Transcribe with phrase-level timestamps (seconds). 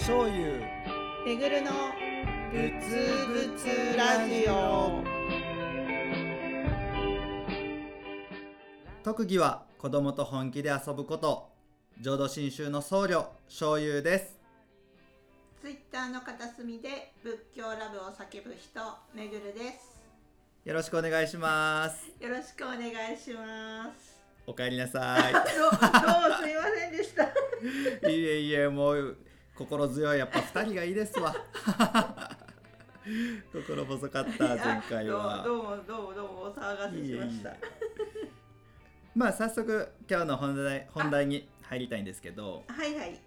[0.00, 0.60] 醤油。
[1.24, 1.70] めぐるの
[2.50, 5.02] ぶつぶつラジオ。
[9.02, 11.50] 特技は子供と本気で遊ぶこと。
[12.00, 14.38] 浄土真宗の僧侶醤油です。
[15.60, 18.80] ツイッターの片隅で仏教ラブを叫ぶ人
[19.14, 20.00] めぐるです。
[20.64, 22.10] よろしくお願いします。
[22.20, 24.18] よろしくお願いします。
[24.46, 25.80] お帰りなさ どうどう
[26.42, 27.24] すいませんでした。
[28.08, 29.18] い いえいえもう
[29.58, 30.18] 心強い。
[30.20, 31.34] やっぱ二人がいいですわ。
[33.52, 35.42] 心細かった前回は。
[35.42, 37.56] どうもどうもどうもお騒がせしました。
[39.16, 42.62] まあ早速今日の本題本題に入りたいんですけど。
[42.68, 43.20] はいはい。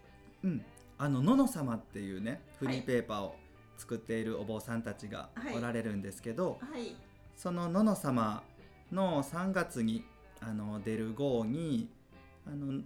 [0.46, 0.66] うん。
[0.98, 3.36] あののの様っていうねフリーペーパーを
[3.76, 5.58] 作っているお坊さんたちがはい。
[5.58, 6.96] おられるんですけど、はい。
[7.36, 8.42] そののの様
[8.90, 10.06] の3月に
[10.40, 11.90] あの出る号に
[12.48, 12.82] あの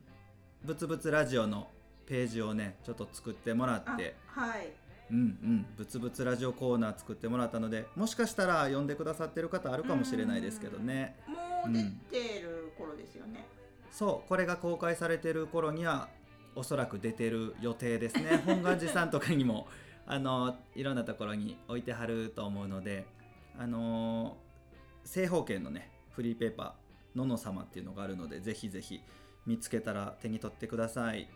[0.63, 1.69] ぶつぶつラジオの
[2.07, 4.15] ページをねちょっと作ってもらあって。
[4.27, 4.69] はい。
[5.11, 5.65] うんうん。
[5.77, 11.15] ぶつぶつラジオコーナー作ってもらったのでもしかしたら読んでくださってる方あるかもしれないですけどね。
[11.27, 11.83] もう出
[12.19, 13.45] てる頃ですよね、
[13.91, 16.09] そうこれが公開されてる頃には
[16.55, 18.41] おそらく出てる予定ですね。
[18.45, 19.67] 本願寺さんとかにも
[20.07, 23.05] あのいろんなところに置いてはると思うので
[23.57, 24.37] あの
[25.03, 29.01] 正方形のねフリーペーパー「のの様」っていうのがあるのでぜひぜひ
[29.45, 31.29] 見つけたら手に取ってください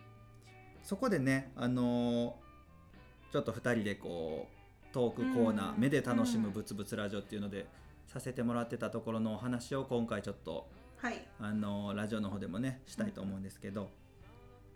[0.84, 2.36] そこでねあの
[3.32, 5.80] ちょっと2人でこうトークコーナー、うん。
[5.80, 6.54] 目で楽しむうん。
[6.54, 7.68] ブツブツラジオっていうので
[8.08, 11.26] させてもらってたところのお話を今回ちょっとはい。
[11.40, 13.90] あのラジオの方でもねしたいと思うんですけど、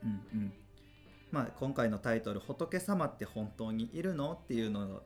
[0.04, 0.54] うんうん。
[1.31, 5.04] まあ、今回のタイトル「仏様って本当にいるの?」っていうのを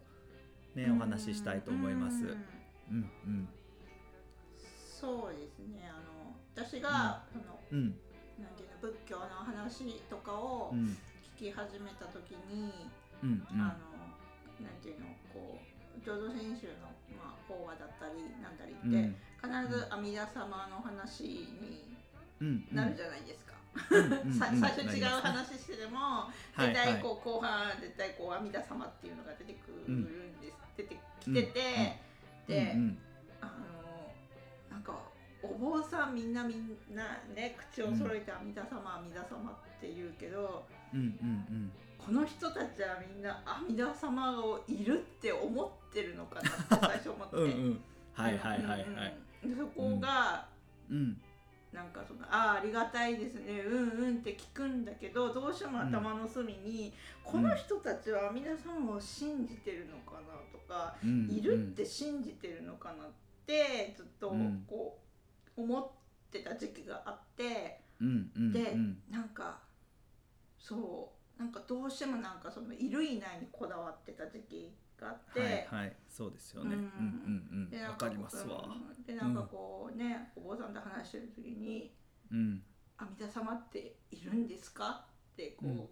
[0.75, 2.17] ねお話ししたいと思います。
[2.17, 2.31] うん。
[2.91, 3.49] うんうん。
[4.99, 5.89] そうですね。
[5.89, 7.79] あの私が、そのうん。
[7.79, 8.06] なんていうの仏
[9.07, 10.97] 教の話とかをうん。
[11.37, 12.89] 聞き始めた時に、
[13.21, 13.61] うんうん。
[13.61, 14.09] あの
[14.57, 19.15] なんていうのこう浄土真宗の、まあ、法話だったりなんだりって、うん。
[19.37, 21.93] 必ず阿弥陀様の話に
[22.41, 22.67] うん。
[22.73, 23.53] なるじゃないですか。
[24.39, 31.99] 最初違う話してても、絶対こう後半絶対こう阿弥陀様っていうのが出てくるんです、出てきてて、
[32.47, 32.75] で、
[33.41, 34.13] あの
[34.71, 34.97] なんか
[35.43, 37.03] お坊さんみんなみんな
[37.35, 47.35] ね口を揃えて阿弥陀様阿弥陀様って言うけど、うんうんこの人たちはみんな阿弥陀様がいるって思ってるのかなって 最初思って。
[47.35, 47.49] うんうん。
[47.49, 47.83] うん
[48.13, 49.17] はいはいはいはい。
[49.43, 50.47] うんそこが、
[50.89, 51.21] うん。
[51.73, 56.93] なんかそのああありがたいですねうんうんって聞くんだけどどうしても頭の隅に、
[57.23, 63.09] この人たちは阿弥陀様を信じてるのかなとか、うんいるって信じてるのかなっ
[63.45, 64.65] てずっとうん。
[64.67, 65.06] こう
[65.57, 65.91] 思っ
[66.31, 68.97] てた時期があって、うんうんでうん。
[69.09, 69.59] なんか
[70.57, 75.39] そうなんかどうしてもなんかそのいるいないにこだわってた時期があって。
[75.39, 76.75] はいはいそうですよね。
[76.75, 76.91] ううんんうん
[77.51, 77.63] うん。
[77.65, 78.63] わでなんかかりますわ。
[78.65, 81.93] うんでなんかこうね、お坊さんと話してる時に
[82.31, 82.63] うん
[82.97, 85.89] 「阿弥陀様っているんですか?」ってこう、うん。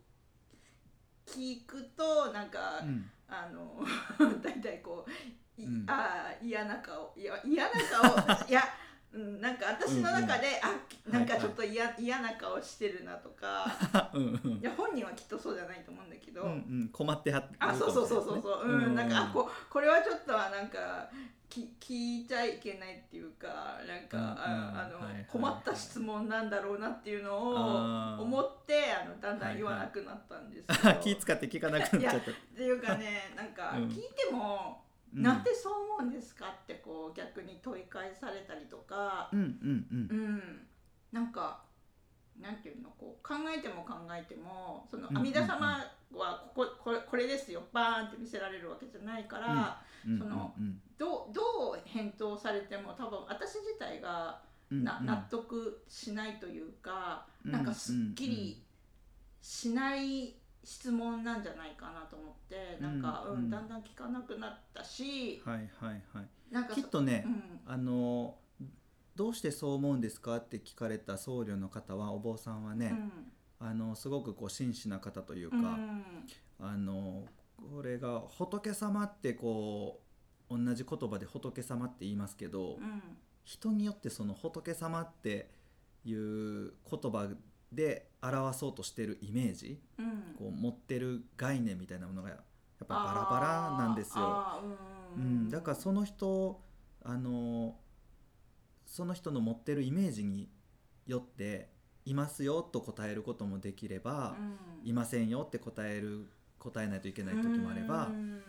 [1.26, 3.10] 聞くとなんか、うん。
[3.28, 3.84] あの
[4.44, 5.06] 大体こ
[5.58, 5.90] う、いうん。
[5.90, 8.62] ああ嫌な顔いや嫌な顔いや、
[9.16, 10.76] うん、なんか私の中で、あ
[11.10, 13.66] なんかちょっと嫌,、嫌な顔してるなとか。
[14.14, 14.52] うんうん。
[14.58, 16.42] いや本人はきっとそうじゃないと思うんだけど。
[16.42, 16.54] うんう
[16.84, 16.90] ん。
[16.92, 21.10] 困ってはってあそうそうそうそうそう、うんなんかあここれはちょっとはなんか
[21.48, 24.30] き聞いちゃいけないっていうかなんか、うんうん。
[24.30, 25.26] ああの、はいはい。
[25.32, 32.32] 困った質問なんだろうなっていうのを思ってあのだんだん言わなくなったんですけど、 気使って聞かなくなっちゃった。
[32.32, 33.84] っていうかねなんかうん。
[33.88, 34.84] 聞いても、
[35.16, 35.24] うん。
[35.24, 39.30] なんでそう思うんですかってこう逆に問い返されたりとか。
[39.32, 40.08] う、んうんうん。
[40.10, 40.68] うん、
[41.12, 41.64] なんか
[42.40, 45.84] なんていうのこう考えても考えてもそのうん阿弥陀様
[46.14, 50.20] はこここれこれですよバーンって見せられるわけじゃないから、うん。
[50.20, 51.42] そのうんどうど
[51.74, 54.42] う返答されても多分私自体が
[54.72, 57.52] な納得しないというか、うん。
[57.52, 58.64] なんかすっきり
[59.42, 60.36] しない
[60.66, 63.50] 質問なんじゃないかなと思って、なんか、ううんん。
[63.50, 66.28] だんだん聞かなくなったし、はいはいはい。
[66.52, 67.60] なんかそきっとねうん。
[67.66, 68.36] あの
[69.16, 72.88] どうしてそう思うんですかって聞かれた僧侶の方はお坊さんはね、
[73.62, 73.68] うん。
[73.68, 76.04] あのすごくこう真摯な方というか、うん。
[76.60, 77.26] あの
[77.72, 80.02] これが仏様ってこ
[80.50, 83.02] う同じ言葉で仏様って言いますけど、うん。
[83.44, 85.52] 人によってその仏様って
[86.04, 87.30] いう言葉
[87.76, 90.36] で表そうとしてるイメージうん。
[90.38, 92.40] こう持ってる概念みたいなものがやっ
[92.88, 93.40] ぱバラバ
[93.78, 94.62] ラなんですよ。
[95.18, 96.62] ううんん、だからその人
[97.04, 97.78] あの
[98.86, 100.50] その人の持ってるイメージに
[101.08, 101.70] よって
[102.06, 104.36] いますよと答えることもできれば、
[104.84, 106.28] いませんよって答える
[106.60, 108.42] 答えないといけない時もあればうん。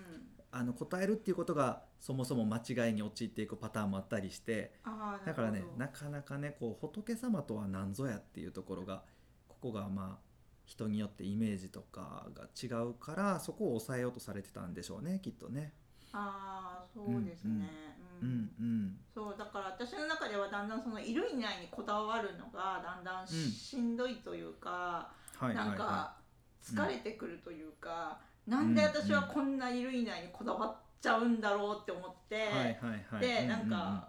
[0.51, 4.73] あの答えるっていうことがそもそも間違いに陥っていくパターンもあったりして
[5.27, 9.03] だからねなかなかねこう仏様とは何ぞやっていうところが
[9.61, 10.27] ここがまあ
[10.65, 15.73] 人によってイメージとかが違うからそこを抑えようとされてたんでしょうねきっとね。
[16.13, 17.69] ああそうですね、
[18.23, 18.97] ううんんうん。
[19.15, 26.17] そうだから私の中ではだんだんそのいるいないにこだわるのがだんだんし,、しんどいというか、はいはいなんはか
[26.63, 33.21] 疲れてくるというか、なんで私はこんないるいないにこだわっちゃうんだろうって思って、いはいはいはい。
[33.21, 34.09] でなんううか、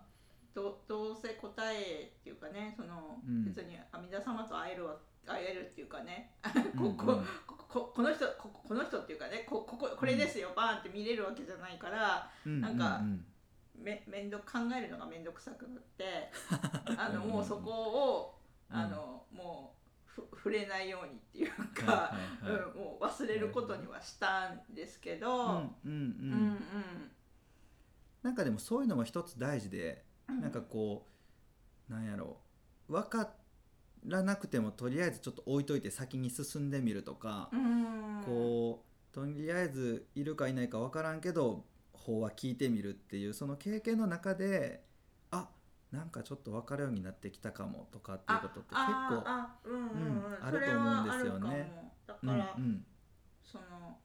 [0.55, 3.43] どどうせ答えっていうかねその、うん。
[3.45, 4.95] 別に阿弥陀様と会えるわ
[5.27, 6.31] 会えるっていうかね。
[6.75, 16.31] うんこここここの人ここの人っていうかねここここれですよ、バーンって見れるわけじゃないからうんなんかううめ面倒考えるのが面倒くさくなって
[16.97, 18.39] あのうんもうそこを
[18.71, 18.77] うん。
[18.77, 19.73] あのも
[20.05, 22.61] うふ触れないようにっていうはいか、はいはい。
[22.61, 25.91] うん、もう忘れることにはしたんですけど、うんうんううん
[26.53, 27.11] ん。
[28.23, 30.41] なんかでもそういうのも一つ大事でうん。
[30.41, 31.05] なんかこ
[31.89, 32.37] うなんやろ
[32.89, 33.29] う分か
[34.05, 38.23] らなくてもとりあえずちょっと置いといて先に進んでみるとか、うん。
[38.25, 44.83] こうとりあえずいるかいないか分からんけど法は聞いてみるっていうその経験の中で
[45.31, 45.49] あ
[45.91, 51.49] なんかちょっと分かるようになってきたかもとかっていうことって結構ああうんあると思うんはですよね。
[51.49, 51.91] あるかも。
[52.07, 52.85] だうんから、うん
[53.43, 53.97] その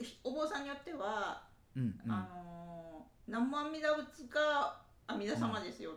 [0.00, 1.46] ひお坊さんによっては、
[1.76, 2.12] うんうん。
[2.12, 5.94] あのー南無阿弥陀仏が阿弥陀様ですよっ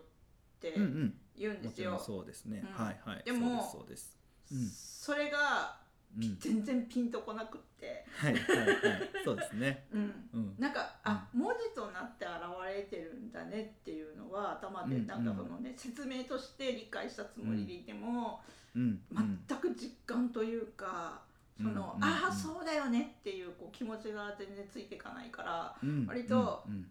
[0.71, 1.13] てうんうん。
[1.37, 2.85] 言うんですよ、もちろんそうですね、うん。
[2.85, 3.23] はいはい。
[3.25, 4.17] でもそうです
[4.49, 5.03] そうです。
[5.03, 5.77] それが
[6.17, 6.23] うん。
[6.23, 8.77] うん全然ピンとこなくって、はいはいはい。
[9.25, 9.85] そうですね。
[9.91, 10.55] うん、うん。
[10.57, 12.33] なんかあ、文字となって現
[12.73, 18.41] れてるんだねっていうのは頭でうんなんかそのね、説明として理解したつもりでいても、
[18.73, 19.01] うん。
[19.11, 19.45] うん。
[19.47, 21.21] 全く実感というか、
[21.57, 26.05] その、うんうんああうんそうだよねっていうこう気持ちが全然ついていかないからうん。
[26.05, 26.87] 割とうんうん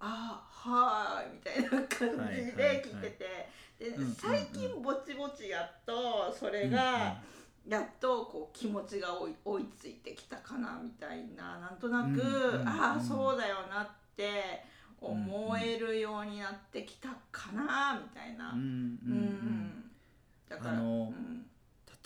[0.00, 3.48] ああはーいみたいな感じで聞いてて、
[3.78, 7.16] で最近ぼちぼちやっとそれが、
[7.66, 11.58] やっとこう気持ちが追い追いついてきたかなみたいな。
[11.58, 14.64] なんとなく、ああそうだよなって
[15.00, 18.52] 思えるようになってきたかなみたいな。
[18.52, 19.92] うん
[20.48, 21.46] だからうん。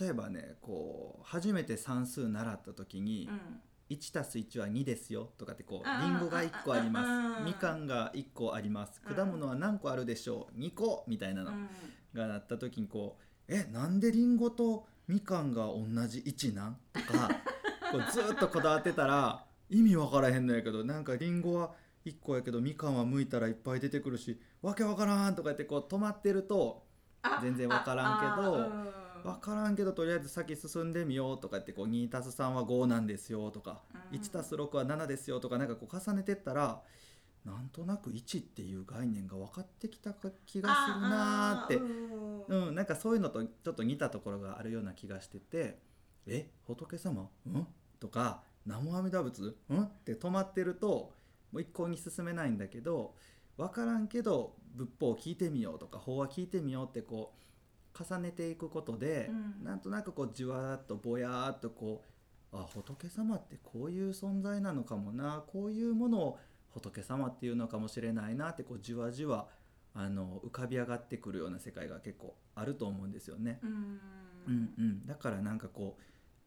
[0.01, 3.61] 例えばねこう初めて算数習った時にうん
[3.91, 9.15] 「1たす1は2ですよ」とかってこあう「りんごが1個ありまあす」「みかんが1個あります」「うん。
[9.15, 11.69] 果物は何個あるでしょう」「2個」みたいなのうん。
[12.15, 13.23] がなった時にこう
[13.53, 17.29] 「えなんでりんごとみかんが同じ位置なん?」とか
[17.93, 26.85] こうずっとこだわってたら意味わからへんのやけどなんかりんごは1個やけどみかんは剥いたらいっぱい出てくるしわけわからんとか言ってこう止まってると
[27.23, 34.19] あ全然わからんけど分からんけどとりあえず先進んでみようとか言ってこう 2+3 は5なんですよとか、うん。
[34.19, 36.83] 1+6 は7ですよとかなんかこう重ねてったら
[37.45, 40.13] なんとなく1っていう概念が分かってきた
[40.47, 41.77] 気がするなーって。
[41.77, 42.11] うん。
[42.51, 45.79] うん、なんかそういうのとちょっと似たところがあるような気がしてて
[46.27, 47.31] 「え仏様？
[47.47, 47.67] うん?」
[48.01, 49.57] とか「南無阿弥陀仏？
[49.69, 51.13] うん?」って止まってると
[51.53, 53.15] もう一向に進めないんだけど
[53.57, 57.41] 分からんけど仏法を聞いてみようとか法話聞いてみようってこう
[57.99, 59.65] 重ねていくことで、うん。
[59.65, 62.05] なんとなくこうじわーっとぼやーっとこ
[62.53, 66.39] うあ仏様ってこういう存在なのかもなこういうものを
[66.71, 69.49] 仏様っていうのかもしれないなってこうじわじわ
[69.95, 73.59] あの浮かび上がってくるような世界が結構あると思うんですよね。
[73.63, 74.01] うん。
[74.47, 76.03] うんうん、だからなんかこう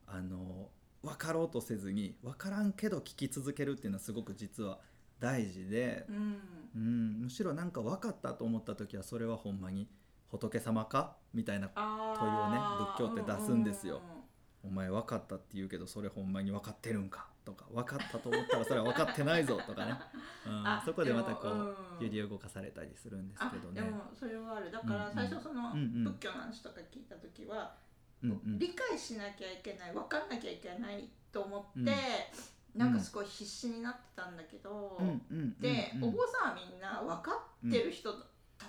[0.07, 0.69] あの
[1.03, 4.79] 分かろうとせずに分からんけど聞き続けるっていうのはすごく実は
[5.19, 6.37] 大事で、うん。
[6.75, 9.87] うん、むしろなんか分かったと思った時はそれはほんまに
[10.33, 11.15] 仏様か？
[11.33, 14.01] みたいなあ問いをねあ仏教って出すんですよ。
[14.63, 17.27] うお前分かったって言うけどそれほんまに分かってるんか？
[17.45, 19.93] とか分かったと思ったらそれは分かってないぞとかね、
[20.47, 22.05] うんあ、そこでまたこううん。
[22.05, 23.81] 揺り動かされたりするんですあけどね。
[23.81, 23.89] で。
[23.89, 24.71] もそれはある。
[24.71, 27.75] だから最初その仏教の話とか聞いた時は
[28.23, 31.91] うんうん理解しなきゃいけない分かんなきゃいけないと思って、
[32.73, 32.79] うん。
[32.79, 37.31] なんかすごい必死になってたんだけど、うんで、うんお坊さんはみんな分か
[37.67, 38.25] ってる人た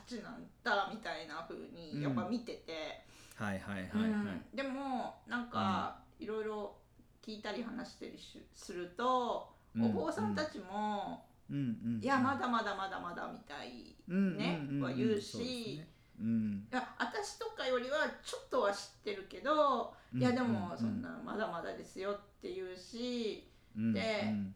[0.07, 3.05] ちなんだみたいな風にやっぱ見てて、
[3.37, 4.11] はいはいはいはい。
[4.11, 4.43] うん。
[4.55, 6.77] でもなんかいろいろ
[7.23, 9.85] 聞いたり話したりしすると、うん。
[9.87, 11.57] お坊さんたちも、うん。
[11.57, 11.61] う
[11.99, 14.37] ん、いやまだまだまだまだみたいうん。
[14.37, 14.79] ねん。
[14.79, 14.81] ん。
[14.81, 14.83] ん。
[14.83, 15.83] は言うし
[16.19, 16.67] そうん。
[16.73, 20.79] いや私とかよりはちょっとは知ってるけど、いやでもうん。
[20.79, 23.93] そんなまだまだですよって言うし、うん。
[23.93, 24.55] でうん。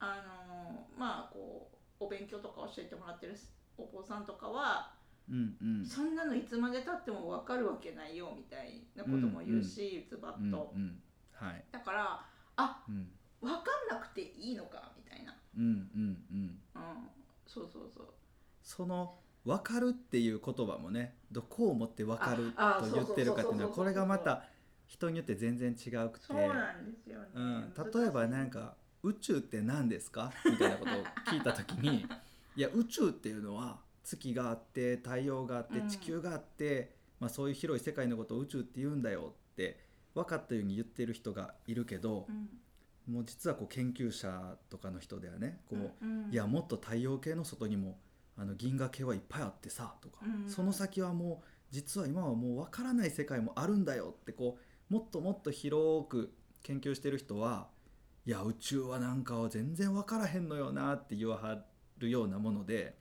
[0.00, 3.34] あのまあこうお勉強とか教えてもらってる
[3.76, 4.92] お坊さんとかは、
[5.28, 5.86] うんうん。
[5.86, 10.72] そんなのいつまでたっても分かるわけないよみたいなことも言うし、ズバッと。
[10.74, 11.02] うんうん。
[11.32, 11.64] はい。
[11.72, 12.26] だから
[12.56, 15.34] あうん、分かんなくていいのかみたいな。
[15.56, 15.66] うんう
[15.98, 16.58] んうん。
[16.74, 17.08] うん。
[17.46, 18.06] そうそうそう。
[18.62, 24.44] その「分かる」っていう言葉もねどこをもって分かると言ってるかっていうのはこれがまた
[24.86, 26.26] 人によって全然違うくて。
[26.26, 32.06] そうなんですよね、うん、例えばなんか「宇宙って何ですか?」みたいなことを聞いた時に
[32.56, 35.88] 「いや宇宙っていうのは月があって太陽があってうん。
[35.88, 39.80] 地球があって、まあ、そういう広い世界のことを宇宙って言うんだよ」って
[40.14, 42.48] 分かったように言ってる人がいるけどう、ん。
[43.14, 45.60] もう実はこう研究者とかの人ではね。
[45.68, 47.98] こう、うんいやもっと太陽系の外にも
[48.36, 50.48] あの銀河系はいっぱいあってさとか、うん。
[50.48, 54.58] その先はもう実は今はもう分からない世界もあるんだよってこ
[54.90, 56.32] うもっともっと広く
[56.62, 57.68] 研究してる人は
[58.26, 61.64] いや宇宙はなんかは全然分からへんのよなって言わは
[61.98, 62.96] るようなもので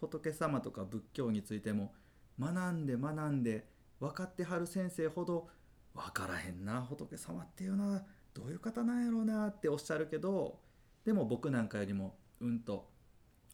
[0.00, 1.92] 仏様とか仏教についても
[2.40, 3.66] 学んで学んで
[4.00, 5.48] 分かってはる先生ほど
[5.94, 8.02] 分からへんな仏様っていうのは
[8.34, 10.58] どういう方なんやろうなっておっしゃるけど
[11.04, 12.88] でも僕なんかよりもうんと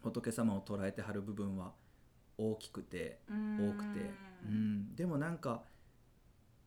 [0.03, 1.73] 仏様を捉えてはる部分は
[2.39, 3.33] 大きくて多
[3.77, 4.11] くて、
[4.47, 5.63] うん、でもなんか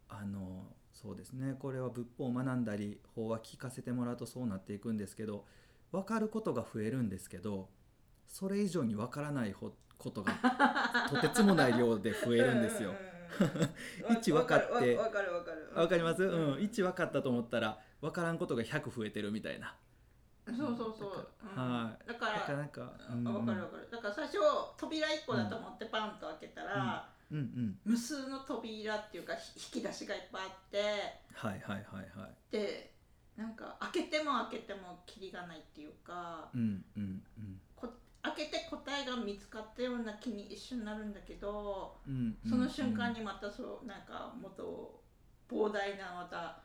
[0.10, 5.46] あのそうですねこれは仏法を学んだり法は聞かせてもらうとそうなっていくんですけど
[5.92, 7.70] 分かることが増えるんですけど
[8.32, 10.34] それ以上に分からないほことが
[11.12, 12.96] とてつもない量で増えるんですよ。
[14.10, 19.76] 一分かってわかるわかるわかります、うん、1分かったと思ったら分からんことが100増えてるみたいな。
[20.48, 21.84] そうそうそう、うん。
[21.84, 22.08] はい。
[22.08, 23.90] だからなんか、うんあわかるわかる。
[23.92, 24.38] だから最初
[24.78, 27.38] 扉1個だと思ってパンと開けたら、うん。
[27.38, 30.82] うん無数の扉っていうかひ引き出しがいっぱいあって。
[31.34, 32.52] はいはいはいはい。
[32.52, 32.94] で
[33.38, 37.62] なんか開けても開けてもキリがないっていうか、うんうんうん。
[37.71, 37.71] こ
[38.24, 42.50] 開けて答えが見つかったような気に一瞬なるんだけどうんうん。
[42.50, 45.02] その瞬間にまたそうなんかもっと
[45.50, 46.62] 膨大なまた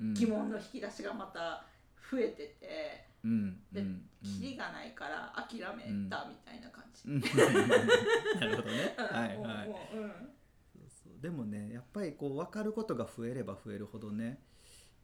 [0.00, 1.64] うん疑問の引き出しがまた
[2.10, 4.02] 増えてて、うんで、うん。
[4.22, 7.08] キリがないから諦めたみたいな感じ。
[7.08, 7.20] うん。
[8.40, 8.94] なるほどね。
[8.96, 9.68] はいはい。
[9.68, 11.20] そうそう。
[11.24, 14.42] でもねやっぱりこう分かることが増えれば増えるほどね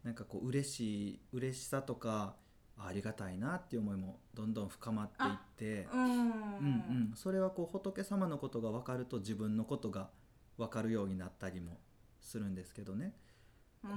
[0.04, 2.36] なんかこう嬉しい嬉しさとか
[2.82, 6.02] あありがたいなっていう思いもどんどん深まっていってうん。
[6.02, 10.10] うんうん、それはこう仏様のことが分かると自分のことが
[10.56, 11.78] 分かるようになったりも
[12.20, 13.14] するんですけどね、
[13.84, 13.90] うん。
[13.90, 13.96] こ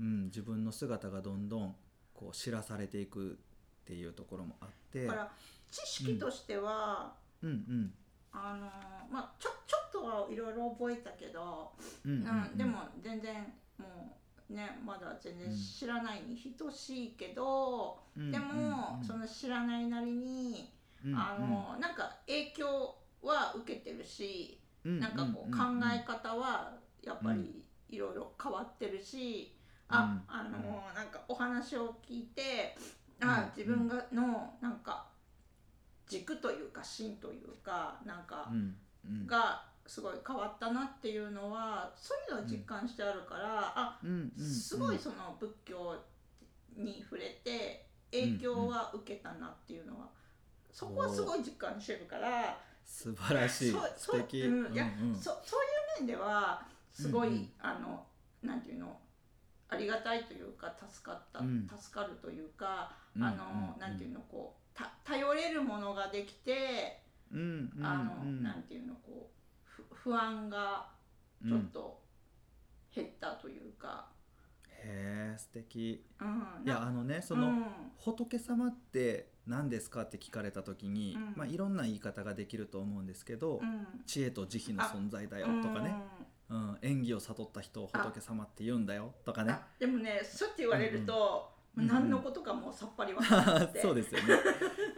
[0.00, 1.74] うん、自分の姿がどんどん
[2.14, 5.06] こう知らされていくっていうところもあって。
[5.06, 5.32] だから
[5.70, 7.50] 知識としては、うん。
[7.50, 7.94] うん
[8.30, 8.66] あの
[9.10, 11.72] まあちょちょっとはいろいろ覚えたけど、
[12.04, 12.50] うんうん。
[12.52, 18.30] うんでも全然もうねまだ全然知らないに等しいけど、うん。
[18.30, 20.72] でも、その知らないなりに、
[21.04, 21.12] うん。
[21.12, 21.18] うん。
[21.18, 25.00] あのなんか影響は受けてるし、うん。
[25.00, 25.58] なんかこう考
[25.94, 29.54] え方はやっぱりいろいろ変わってるし、
[29.90, 29.96] うん。
[29.96, 32.76] ああのなんかお話を聞いて
[33.20, 33.64] あうん。
[33.64, 35.08] 自分がのなんか
[36.06, 38.50] 軸というか芯というかなんか
[39.26, 45.96] がすごい変わったなっていうのはそういうのは実感してあるから、あうんうんすごいその仏教
[46.76, 50.08] に触れて影響は受けたなっていうのは、
[50.70, 52.58] そこはすごい実感してるから。
[52.84, 53.72] 素晴らしい。
[53.72, 54.42] そう素敵。
[54.42, 55.14] そううんいやうんうん。
[55.14, 57.50] そそういう面ではすごい、うんうん。
[57.58, 58.04] あの
[58.42, 58.96] なんていうの
[59.70, 61.66] ありがたいというか助かった、うん。
[61.66, 63.74] 助かるというか、うんあの、うん。
[63.74, 67.00] うんなんていうのこうた頼れるものができて、
[67.32, 69.27] うんうんあの、うんなんていうのこうふ
[69.90, 70.90] 不安が
[71.46, 72.00] ちょっと
[72.94, 74.08] 減ったというか、
[74.84, 76.04] へえ素敵。
[76.20, 77.64] うん、いやあのねその、うん。
[77.96, 81.32] 仏様って何ですかって聞かれた時に、うん。
[81.36, 83.86] まあ、いろんな言い方ができると思うんですけど、うん。
[84.06, 85.94] 知恵と慈悲の存在だよとかね、
[86.50, 86.78] うん。
[86.82, 89.52] 演技を悟った人を仏様って言うんだよとかね。
[89.52, 91.88] あでもねそうやって言われると、うんうん。
[91.88, 94.34] 何のことかもうさっぱり分からなくて そうですよね。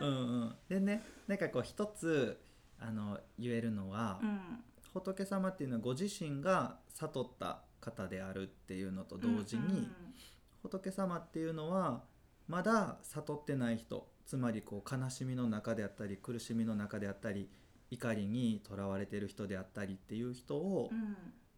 [0.01, 2.41] うんうん、でねなんかこう一つ
[2.79, 9.89] あの言えるのは、うん仏様っていうのはご自身が悟った方であるっていうのと同時に、
[10.63, 12.03] 仏様っていうのは
[12.49, 17.49] まだ悟ってない人つまりこう悲しみの中であったり苦しみの中であったり
[17.91, 21.17] 怒りにとらわれている人であったりっていう人を、うん。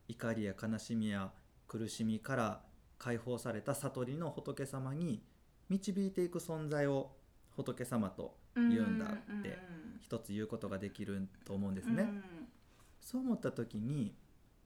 [0.09, 1.31] 怒りや悲しみや
[1.67, 2.61] 苦しみから
[2.99, 5.23] 解放された悟りの仏様に
[5.69, 7.13] 導いていく存在を
[7.57, 9.09] 仏様とうん言うんだっ
[9.43, 11.97] てうん一つ言うことができると思うんですうん。
[11.97, 12.09] ね。
[13.03, 14.15] そう思った時に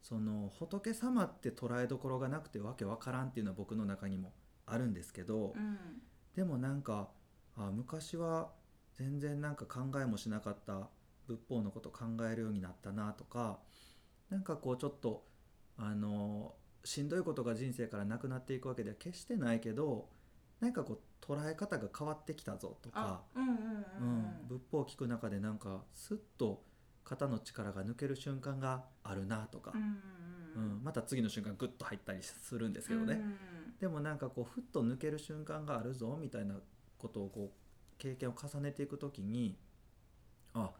[0.03, 4.33] その仏様って捉えどころがなくてわけわからんっていうのは僕の中にも
[4.67, 5.79] あるんですけど、うん。
[6.37, 7.09] でもなんか
[7.57, 8.51] あ昔は
[8.95, 10.89] 全然なんか考えもしなかった
[11.27, 13.59] 仏法のこと考えるようになったなとか
[14.31, 15.25] なんかこうちょっと
[15.79, 20.09] あのしんどいことが人生からなくなっていくわけでは決してないけど
[20.61, 26.63] なんかこう捉え方が変わってきたぞとかあ、うん仏法を聞く中でなんかスッと
[27.07, 29.73] 肩の力が抜ける瞬間があるなとか。
[29.75, 33.39] うん、また次の瞬間グッと入ったりするんですけどね、うん
[33.79, 36.55] でもなんかこうふっと抜ける瞬間があるぞみたいな
[36.99, 39.59] ことをこう経験を重ねていく時に
[40.55, 40.71] あ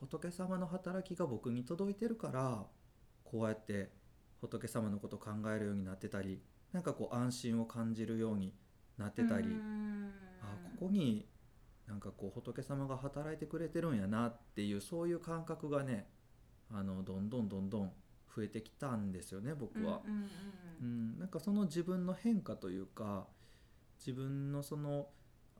[0.00, 2.64] 仏様の働きが僕に届いてるから
[3.22, 3.90] こうやって
[4.40, 8.52] 仏様のことを考えるようになってたりなんかこう安心を感じるように
[8.98, 10.12] なってたり、うん。
[10.42, 11.26] あここに
[11.86, 16.08] なんかこう仏様が働いてくれてるんやなっていうそういう感覚がね
[16.70, 17.92] あのどんどんどんどん
[18.34, 20.00] 増えてきたんですよね僕は。
[20.80, 23.26] うんなんかその自分の変化というか
[23.98, 25.08] 自分のその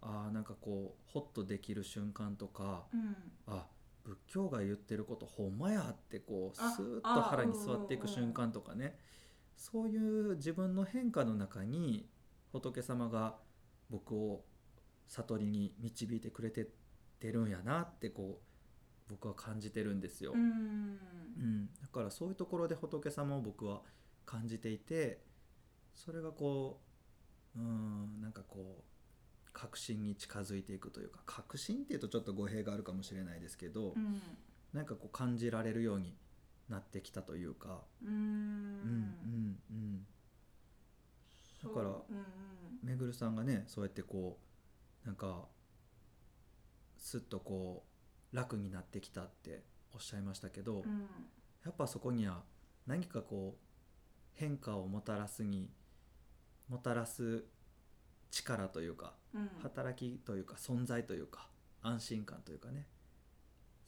[0.00, 3.00] あーなんかこうホッとできる瞬間とかうん。
[3.00, 3.67] うんあ
[4.05, 8.99] 仏教が言ってることほんまやってこうあスーッと腹に座っていく瞬間とかね。
[9.57, 12.09] そういう自分の変化の中に
[12.50, 13.37] 仏様が
[13.91, 14.45] 僕を
[15.09, 16.66] 悟りに導いてくれてっ
[17.23, 18.52] てるんやなってこう
[19.09, 20.32] 僕は感じてるんですよ。
[20.35, 20.40] うん。
[20.40, 23.82] うん、だからそういうところで仏様を僕は
[24.26, 25.21] 感じていて
[25.94, 26.80] それがこ
[27.56, 34.21] ううんなんかこう確信に近づいていくというか確信っていうとちょっと語弊があるかもしれないですけど、うん。
[34.73, 36.16] なんかこう感じられるように
[36.68, 38.11] なってきたというか、うん。
[38.11, 40.06] うんうんうん、
[41.62, 41.90] だから
[42.82, 44.51] めぐるさんがねそうやってこう
[45.04, 45.47] なんか
[46.97, 47.85] すっとこ
[48.32, 50.78] う楽になってきたっておっしゃいましたけど、うん。
[50.78, 51.06] うん
[51.64, 52.42] やっぱそこには
[52.88, 53.61] 何かこう
[54.35, 55.71] 変化をもたらすに
[56.68, 57.44] もたらす
[58.32, 59.49] 力というかうん。
[59.62, 61.49] 働きというか存在というか
[61.80, 62.88] 安心感というかね。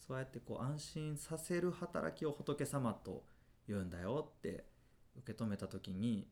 [0.06, 3.24] そうやってこう安心させる働きを仏様と
[3.66, 4.66] 言うんだよって
[5.16, 6.28] 受け止めた時に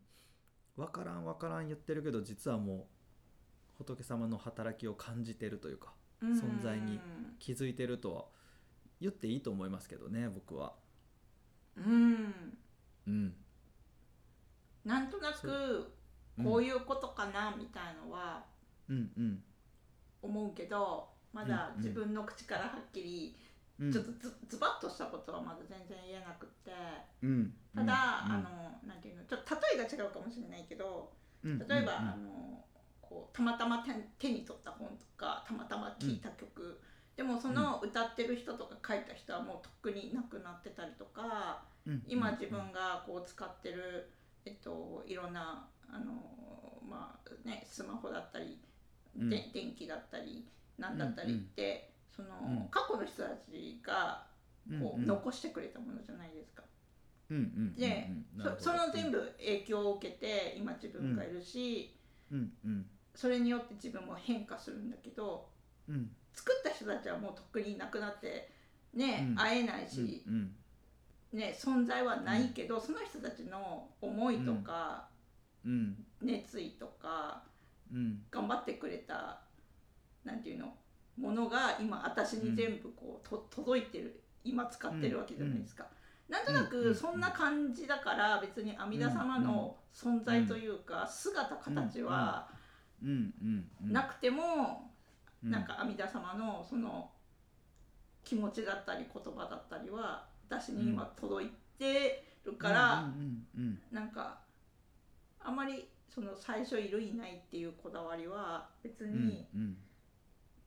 [0.77, 2.87] 分からん分からん言ってるけど実はもう
[3.79, 7.01] 仏様の働きを感じてるというか存在に
[7.39, 8.25] 気づいてるとは
[9.01, 10.75] 言っていいと思いますけどね僕は。
[11.77, 12.57] うん。
[13.07, 13.35] うん。
[14.85, 15.93] なんとなそく
[16.39, 16.45] うん。
[16.45, 18.45] こういうことかなみたいのは
[18.89, 19.43] うんうん。
[20.23, 23.37] 思うけどまだ自分の口からはっきり
[23.81, 23.93] うん。
[23.93, 26.71] ちょっとズズバッとしたことはまだ全然言えなくって。
[27.23, 27.53] うん。
[27.75, 27.89] ただ、うん。
[27.89, 31.11] あのなんていうのちょっと例えが違うかもしれないけど
[31.43, 31.59] うん。
[31.59, 31.89] 例えば、うん。
[31.89, 32.65] あの
[33.13, 36.81] こうたまたま手手に取った本とかたまたま聴いた曲、
[37.17, 42.03] でもその歌ってる人とか書いた人はもうとっくにいなくなってたりとかうん。
[42.07, 44.09] 今自分がこう使ってる、
[44.45, 46.13] えっと、いろんなあの、
[46.89, 48.59] まあね、スマホだったり、
[49.19, 49.31] うん。
[49.31, 50.47] で電気だったり
[50.79, 52.69] なんだったりって、そのうん。
[52.71, 54.25] 過去の人たちが
[54.81, 55.03] こう、うん。
[55.03, 56.63] うん残してくれたものじゃないですか。
[57.31, 58.11] うんうんうんで
[58.59, 61.95] その全部影響を受けて今自分がいるし、
[62.31, 65.49] うんうんそれによって自分も変化するんだけど
[65.89, 66.11] うん。
[66.35, 68.51] 作った人たちはもうとっくにいなくなって
[68.95, 69.35] ね、うん。
[69.37, 70.55] 会えないし、うん
[71.33, 75.09] ね、存在はないけど、その人たちの思いとか、
[75.65, 75.97] うん。
[76.21, 77.43] 熱意とか
[77.93, 78.23] うん。
[78.31, 79.41] 頑張ってくれた
[80.25, 80.75] なんていうの
[81.19, 85.87] ものが今私に全部こう、と届いてる今使ってるわけじゃないですか。
[86.29, 86.67] なんとなうん。
[86.69, 92.49] くそんな感じだから別に阿弥陀様の存在というか姿形は
[93.81, 94.91] なくても
[95.45, 95.51] うん。
[95.51, 97.11] なんか阿弥陀様のその
[98.25, 103.13] 気持ちだったり言葉だったりは私に今届いてるから、
[103.91, 104.39] なんか
[105.41, 109.77] あまりその最初いるいないっていうこだわりは別うんにうん。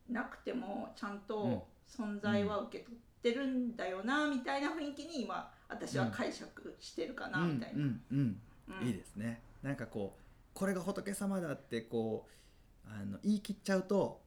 [0.10, 1.20] なくてもちゃんうん。
[1.20, 7.84] と存在は受け取ってるんだよなみたいな雰囲気に今私は解釈してるかなうんみたいな。
[7.84, 8.42] うんうん。
[8.82, 8.88] うん。
[8.88, 9.42] いいですね。
[9.64, 10.25] なんかこう
[10.56, 12.26] これが仏様だってこ
[12.86, 14.22] うあの言い切っちゃうと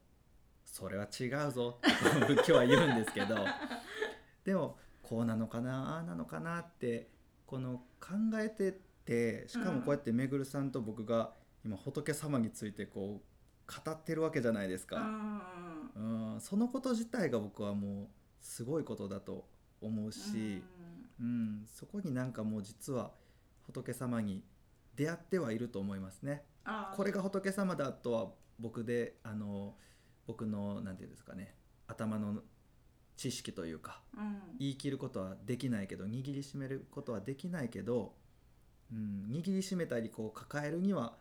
[0.65, 3.37] それは違うぞって仏教は言うんですけど
[4.45, 7.11] でもこうなのかなああなのかなって
[7.47, 11.33] この考えてってしかもこうやってめぐるさんと僕が
[11.65, 18.09] 今仏様についてこう語ってるわけじゃないですうか、んうん、そのこと自体が僕はもう
[18.43, 19.49] すごいことだと
[19.81, 20.63] 思うし、
[21.21, 23.13] うん、そこになんかもう実は
[23.67, 24.45] 仏様に
[24.99, 26.43] 出会ってはいると思いますね。
[26.97, 28.27] これが仏様だとは
[28.59, 29.77] 僕であの
[30.27, 31.55] 僕のなんていうんですかね
[31.87, 32.41] 頭の
[33.17, 34.41] 知識というかうん。
[34.59, 38.17] 言い切ることはできないけど握りしめることはできないけど、
[38.93, 41.17] うん、握りしめたりこう抱えるには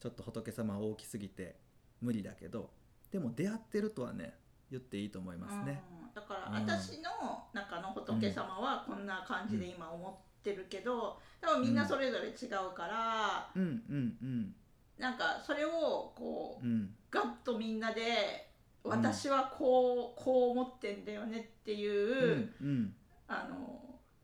[0.00, 1.56] ちょっと仏様は大きすぎて
[2.00, 2.70] 無理だけど
[3.12, 4.34] でも出会ってるとはね
[4.70, 5.82] 言っていいと思いますね。
[6.04, 6.14] うん。
[6.14, 6.66] だからうん。
[6.68, 7.10] 私の
[7.52, 14.54] 中の仏様はこんな感じで今思ってるけど、多分みんなそれぞれ違うから、うんうんうん。
[14.98, 16.90] なんかそれをこううん。
[17.10, 18.48] ガッとみんなで
[18.84, 22.94] 私はこうこう思ってんだよねっていう、うんうん。
[23.28, 23.80] あの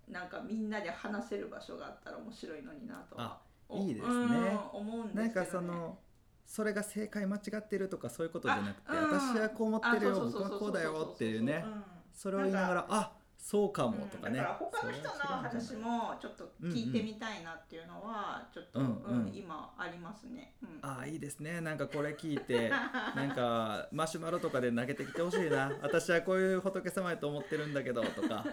[0.09, 4.15] なんかみんなで話せる場所があったら面白いのになとはおいいですね。
[4.15, 5.99] うん思うんですけなんかその
[6.47, 11.65] それが正解間違ってるとかそういうことじゃなくて、私はこう思ってるよ僕はこうだよっていうね。
[11.67, 11.85] うん。
[12.13, 13.16] それを言いながらあ
[13.49, 19.33] そうかもとかね、うんだから他の人の話もちょっと聞いてみたいなっていうのはちょっと、うんうんうん。
[19.33, 20.55] 今ありますね。
[20.61, 20.79] うん。
[20.83, 21.61] ああいいですね。
[21.61, 22.71] なんかこれ聞いて
[23.15, 25.71] なんかマシュマロとかで投げてきてほしいな。
[25.81, 28.45] 私はこういう仏様やと思ってるんだけどとか。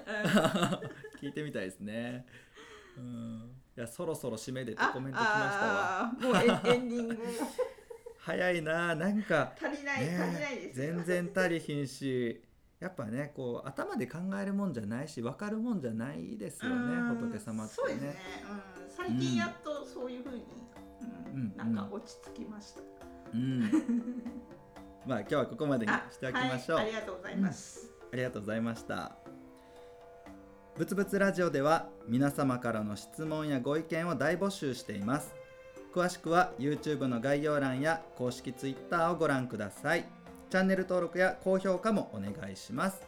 [1.20, 2.28] 聞いてみたいですね。
[2.96, 3.52] うん。
[3.76, 6.14] いやそろそろ締めでコメント来ましたわ。
[6.22, 6.36] もう
[6.72, 7.18] エンディング。
[8.20, 8.94] 早いな。
[8.94, 10.94] なんか足りない、ね足りないですよ。
[10.94, 12.44] 全然足りひんし
[12.84, 18.16] やっぱねこう頭で考えるもんじゃないし分かるもんじゃないですよねうん仏様ってそうですねね。、
[18.52, 20.44] うん、最近やっとそういうふうに、
[21.34, 22.82] うんうんなんか落ち着きました。
[23.34, 23.62] うん
[25.08, 27.92] まあ今日はここまでにあしておきましょう、はい、ありがとうございます。
[28.12, 29.16] ありがとうございました。
[30.78, 35.34] ぶつぶつラジオでは皆様からの質問やご意見を大募集しています。
[35.94, 40.23] 詳しくは YouTube の概要欄や公式 Twitter をご覧ください。
[40.54, 43.02] チャンネル登録や高評価もお願いします。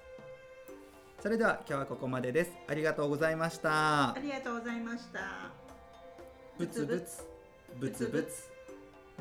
[1.22, 2.52] それでは今日はここまでです。
[2.68, 4.16] ありがとうございましたあ。
[4.20, 5.52] りがとうございました。
[6.58, 7.24] ぶつぶつ、
[7.80, 8.50] ぶつぶつ、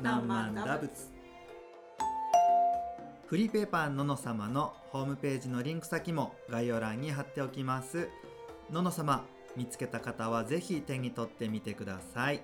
[0.01, 0.89] 何万打仏。
[3.27, 8.09] フリーペーパーのの様のホームページのリンク先も概要欄に貼っておきます。
[8.71, 9.23] のの様、
[9.55, 12.41] 見つけた方はぜひ手に取ってみてください。